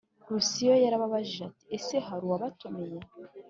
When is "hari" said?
2.07-2.23